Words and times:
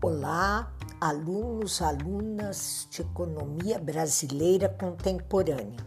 Olá, 0.00 0.72
alunos, 1.00 1.82
alunas 1.82 2.86
de 2.88 3.02
Economia 3.02 3.80
Brasileira 3.80 4.68
Contemporânea. 4.68 5.84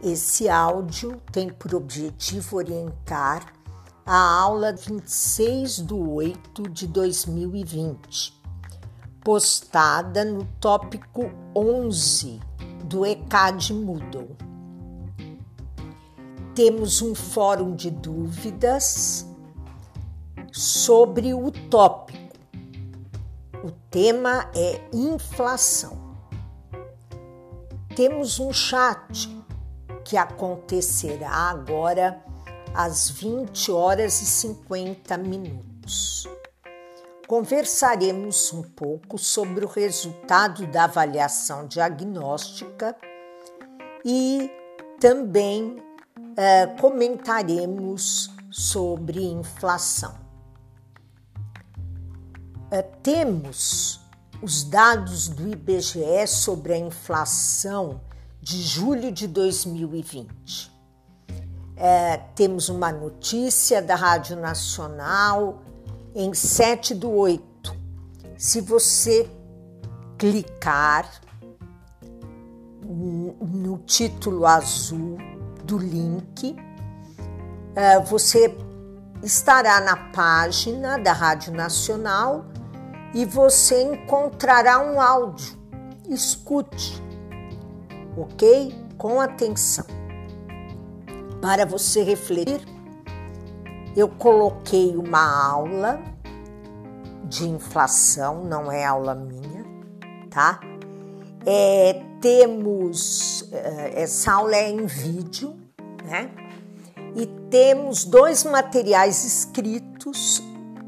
Esse 0.00 0.48
áudio 0.48 1.20
tem 1.32 1.48
por 1.48 1.74
objetivo 1.74 2.58
orientar 2.58 3.52
a 4.06 4.40
aula 4.40 4.72
26 4.72 5.84
de 5.84 5.94
8 5.94 6.62
de 6.70 6.86
2020, 6.86 8.40
postada 9.24 10.24
no 10.24 10.44
tópico 10.60 11.28
11 11.52 12.38
do 12.84 13.04
ECAD 13.04 13.74
Moodle. 13.74 14.36
Temos 16.54 17.02
um 17.02 17.16
fórum 17.16 17.74
de 17.74 17.90
dúvidas 17.90 19.26
sobre 20.52 21.34
o 21.34 21.50
tópico 21.50 22.19
o 23.62 23.70
tema 23.90 24.50
é 24.54 24.80
inflação. 24.92 26.16
Temos 27.94 28.40
um 28.40 28.52
chat 28.52 29.28
que 30.04 30.16
acontecerá 30.16 31.30
agora 31.30 32.24
às 32.74 33.10
20 33.10 33.70
horas 33.70 34.22
e 34.22 34.26
50 34.26 35.16
minutos. 35.18 36.28
Conversaremos 37.26 38.52
um 38.52 38.62
pouco 38.62 39.18
sobre 39.18 39.64
o 39.64 39.68
resultado 39.68 40.66
da 40.66 40.84
avaliação 40.84 41.66
diagnóstica 41.66 42.96
e 44.04 44.50
também 44.98 45.76
uh, 45.76 46.80
comentaremos 46.80 48.30
sobre 48.50 49.22
inflação. 49.22 50.19
Eh, 52.70 52.82
temos 53.02 54.00
os 54.40 54.62
dados 54.62 55.28
do 55.28 55.48
IBGE 55.48 56.26
sobre 56.26 56.72
a 56.72 56.78
inflação 56.78 58.00
de 58.40 58.62
julho 58.62 59.10
de 59.10 59.26
2020. 59.26 60.70
É, 61.76 62.16
temos 62.34 62.68
uma 62.68 62.92
notícia 62.92 63.82
da 63.82 63.96
Rádio 63.96 64.36
Nacional 64.36 65.62
em 66.14 66.32
7 66.32 66.94
do 66.94 67.10
8. 67.10 67.74
Se 68.38 68.60
você 68.60 69.28
clicar 70.16 71.10
no 72.82 73.78
título 73.78 74.46
azul 74.46 75.18
do 75.64 75.76
link, 75.76 76.56
é, 77.74 77.98
você 78.00 78.56
estará 79.22 79.80
na 79.80 79.96
página 80.12 80.98
da 80.98 81.12
Rádio 81.12 81.52
Nacional 81.52 82.44
e 83.14 83.24
você 83.24 83.82
encontrará 83.82 84.80
um 84.80 85.00
áudio. 85.00 85.58
Escute, 86.08 87.02
ok? 88.16 88.74
Com 88.96 89.20
atenção. 89.20 89.86
Para 91.40 91.64
você 91.64 92.02
refletir, 92.02 92.60
eu 93.96 94.08
coloquei 94.08 94.96
uma 94.96 95.48
aula 95.48 96.00
de 97.24 97.48
inflação, 97.48 98.44
não 98.44 98.70
é 98.70 98.84
aula 98.84 99.14
minha, 99.14 99.64
tá? 100.28 100.60
É, 101.46 102.02
temos 102.20 103.48
é, 103.52 104.02
essa 104.02 104.32
aula 104.32 104.56
é 104.56 104.68
em 104.68 104.84
vídeo, 104.84 105.56
né? 106.04 106.30
E 107.16 107.26
temos 107.48 108.04
dois 108.04 108.44
materiais 108.44 109.24
escritos 109.24 110.42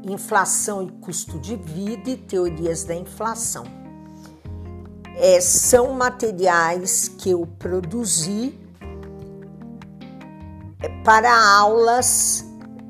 Inflação 0.05 0.83
e 0.83 0.91
Custo 0.91 1.39
de 1.39 1.55
Vida 1.55 2.09
e 2.09 2.17
Teorias 2.17 2.83
da 2.83 2.95
Inflação. 2.95 3.63
É, 5.15 5.39
são 5.39 5.93
materiais 5.93 7.07
que 7.07 7.29
eu 7.29 7.45
produzi 7.59 8.59
é, 10.81 10.89
para 11.03 11.31
aulas 11.57 12.43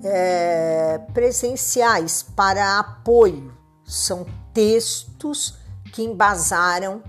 é, 0.03 0.99
presenciais, 1.13 2.23
para 2.23 2.79
apoio. 2.79 3.53
São 3.85 4.25
textos 4.53 5.57
que 5.91 6.01
embasaram 6.01 7.03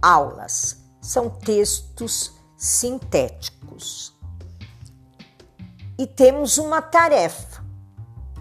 aulas, 0.00 0.82
são 1.00 1.28
textos 1.28 2.32
sintéticos. 2.56 4.16
E 5.98 6.06
temos 6.06 6.58
uma 6.58 6.80
tarefa, 6.80 7.62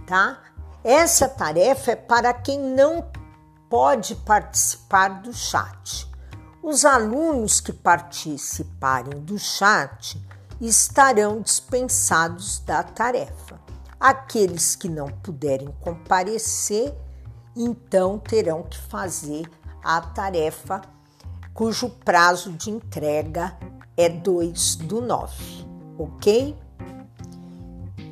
tá? 0.08 0.51
Essa 0.84 1.30
tarefa 1.30 1.92
é 1.92 1.96
para 1.96 2.34
quem 2.34 2.60
não 2.60 3.06
pode 3.70 4.16
participar 4.16 5.22
do 5.22 5.32
chat. 5.32 6.10
Os 6.64 6.86
alunos 6.86 7.62
que 7.62 7.72
participarem 7.72 9.20
do 9.22 9.38
chat 9.38 10.20
estarão 10.60 11.40
dispensados 11.40 12.60
da 12.60 12.82
tarefa. 12.82 13.60
Aqueles 14.00 14.76
que 14.76 14.90
não 14.90 15.08
puderem 15.08 15.72
comparecer, 15.82 16.96
então 17.56 18.18
terão 18.18 18.64
que 18.64 18.80
fazer 18.80 19.48
a 19.84 20.02
tarefa 20.02 20.82
cujo 21.54 21.90
prazo 21.90 22.54
de 22.54 22.72
entrega 22.72 23.56
é 23.96 24.10
2 24.10 24.78
do 24.78 25.00
9, 25.00 25.34
ok? 26.00 26.58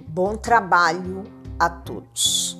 Bom 0.07 0.35
trabalho 0.35 1.23
a 1.57 1.69
todos. 1.69 2.58